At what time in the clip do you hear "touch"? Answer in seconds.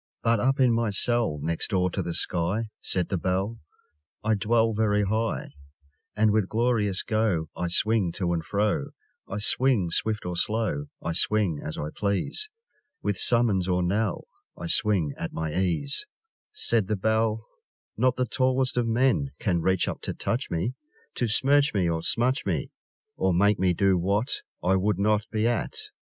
20.15-20.49